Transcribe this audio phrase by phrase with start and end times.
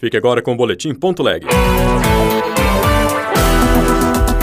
[0.00, 1.44] Fique agora com o Boletim Ponto Leg.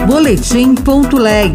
[0.06, 1.54] Boletim Ponto Leg.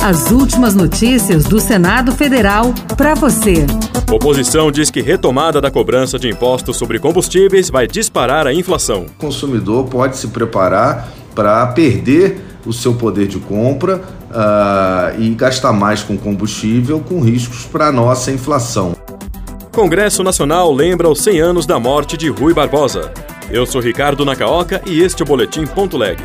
[0.00, 3.66] As últimas notícias do Senado Federal para você.
[4.08, 9.06] Oposição diz que retomada da cobrança de impostos sobre combustíveis vai disparar a inflação.
[9.06, 13.96] O consumidor pode se preparar para perder o seu poder de compra
[14.30, 18.93] uh, e gastar mais com combustível, com riscos para a nossa inflação.
[19.74, 23.12] Congresso Nacional lembra os 100 anos da morte de Rui Barbosa.
[23.50, 26.22] Eu sou Ricardo Nacaoca e este é o Boletim Ponto Leg.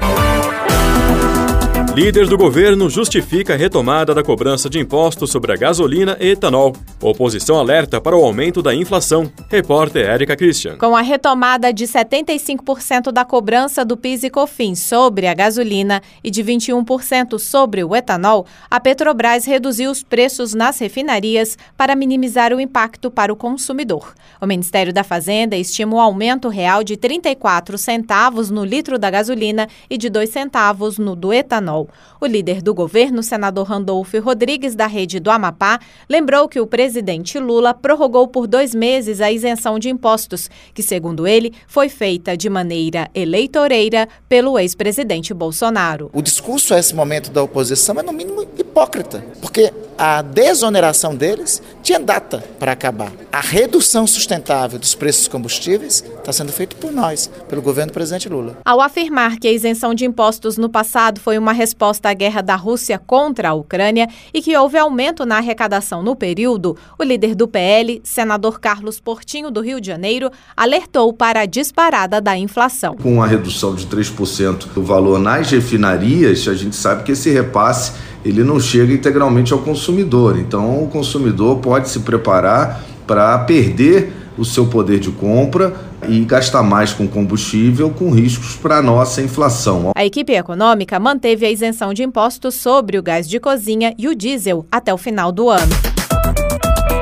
[1.99, 6.73] Líder do governo justifica a retomada da cobrança de impostos sobre a gasolina e etanol.
[7.02, 9.30] Oposição alerta para o aumento da inflação.
[9.49, 10.77] Repórter Érica Christian.
[10.77, 16.31] Com a retomada de 75% da cobrança do PIS e COFINS sobre a gasolina e
[16.31, 22.61] de 21% sobre o etanol, a Petrobras reduziu os preços nas refinarias para minimizar o
[22.61, 24.13] impacto para o consumidor.
[24.39, 29.67] O Ministério da Fazenda estima um aumento real de 34 centavos no litro da gasolina
[29.89, 31.89] e de 2 centavos no do etanol.
[32.22, 37.40] O líder do governo, senador Randolfo Rodrigues, da rede do Amapá, lembrou que o presidente
[37.40, 42.50] Lula prorrogou por dois meses a isenção de impostos, que, segundo ele, foi feita de
[42.50, 46.09] maneira eleitoreira pelo ex-presidente Bolsonaro.
[46.14, 48.28] O discurso a esse momento da oposição é, no mínimo,
[48.70, 53.12] hipócrita, porque a desoneração deles tinha data para acabar.
[53.30, 57.95] A redução sustentável dos preços dos combustíveis está sendo feita por nós, pelo governo do
[57.95, 58.58] presidente Lula.
[58.64, 62.56] Ao afirmar que a isenção de impostos no passado foi uma resposta à guerra da
[62.56, 67.47] Rússia contra a Ucrânia e que houve aumento na arrecadação no período, o líder do
[67.47, 72.95] PL, senador Carlos Portinho do Rio de Janeiro, alertou para a disparada da inflação.
[72.95, 77.92] Com a redução de 3% do valor nas refinarias, a gente sabe que esse repasse
[78.23, 80.38] ele não chega integralmente ao consumidor.
[80.38, 85.73] Então, o consumidor pode se preparar para perder o seu poder de compra
[86.08, 89.92] e gastar mais com combustível, com riscos para a nossa inflação.
[89.95, 94.16] A equipe econômica manteve a isenção de impostos sobre o gás de cozinha e o
[94.16, 95.88] diesel até o final do ano.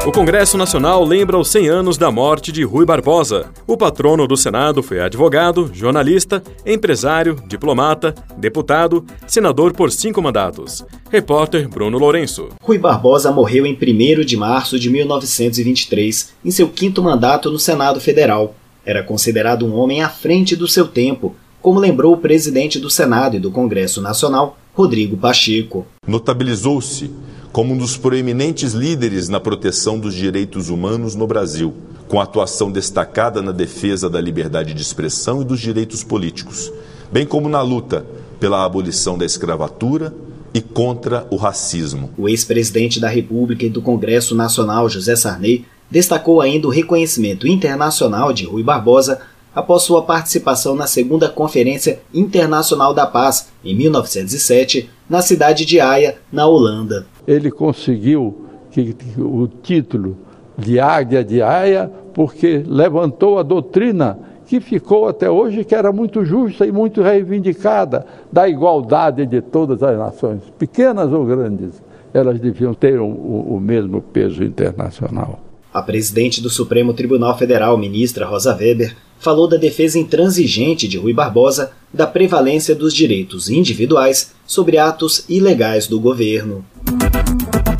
[0.08, 3.52] O Congresso Nacional lembra os 100 anos da morte de Rui Barbosa.
[3.68, 10.86] O patrono do Senado foi advogado, jornalista, empresário, diplomata, deputado, senador por cinco mandatos.
[11.12, 12.48] Repórter Bruno Lourenço.
[12.62, 18.00] Rui Barbosa morreu em 1 de março de 1923, em seu quinto mandato no Senado
[18.00, 18.56] Federal.
[18.86, 23.36] Era considerado um homem à frente do seu tempo, como lembrou o presidente do Senado
[23.36, 25.86] e do Congresso Nacional, Rodrigo Pacheco.
[26.08, 27.12] Notabilizou-se
[27.58, 31.74] como um dos proeminentes líderes na proteção dos direitos humanos no Brasil,
[32.08, 36.72] com atuação destacada na defesa da liberdade de expressão e dos direitos políticos,
[37.12, 38.06] bem como na luta
[38.40, 40.14] pela abolição da escravatura
[40.54, 42.12] e contra o racismo.
[42.16, 48.32] O ex-presidente da República e do Congresso Nacional, José Sarney, destacou ainda o reconhecimento internacional
[48.34, 49.20] de Rui Barbosa
[49.56, 56.20] após sua participação na segunda Conferência Internacional da Paz, em 1907, na cidade de Haia,
[56.32, 57.08] na Holanda.
[57.28, 60.18] Ele conseguiu que, o título
[60.58, 64.18] de Águia de Haia porque levantou a doutrina
[64.48, 69.84] que ficou até hoje, que era muito justa e muito reivindicada, da igualdade de todas
[69.84, 71.82] as nações, pequenas ou grandes,
[72.14, 75.40] elas deviam ter o, o mesmo peso internacional.
[75.74, 81.14] A presidente do Supremo Tribunal Federal, ministra Rosa Weber, falou da defesa intransigente de Rui
[81.14, 86.64] Barbosa da prevalência dos direitos individuais sobre atos ilegais do governo.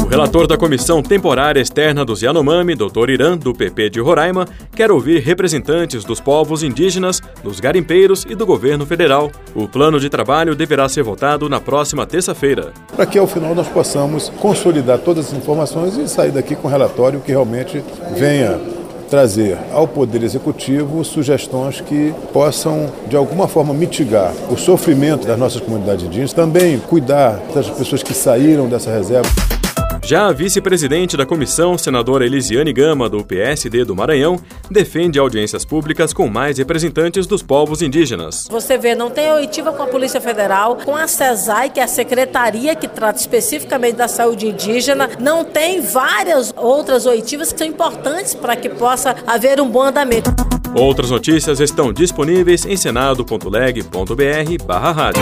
[0.04, 3.10] O relator da Comissão Temporária Externa dos Yanomami, Dr.
[3.10, 8.46] Irã, do PP de Roraima, quer ouvir representantes dos povos indígenas, dos garimpeiros e do
[8.46, 9.30] governo federal.
[9.54, 12.72] O plano de trabalho deverá ser votado na próxima terça-feira.
[12.96, 16.72] Para que ao final nós possamos consolidar todas as informações e sair daqui com um
[16.72, 17.84] relatório que realmente
[18.16, 18.58] venha
[19.10, 25.62] trazer ao Poder Executivo sugestões que possam, de alguma forma, mitigar o sofrimento das nossas
[25.62, 29.57] comunidades indígenas, também cuidar das pessoas que saíram dessa reserva.
[30.08, 34.40] Já a vice-presidente da comissão, senadora Elisiane Gama, do PSD do Maranhão,
[34.72, 38.48] defende audiências públicas com mais representantes dos povos indígenas.
[38.50, 41.90] Você vê, não tem oitiva com a Polícia Federal, com a CESAI, que é a
[41.90, 48.34] secretaria que trata especificamente da saúde indígena, não tem várias outras oitivas que são importantes
[48.34, 50.34] para que possa haver um bom andamento.
[50.74, 55.22] Outras notícias estão disponíveis em senado.leg.br/rádio.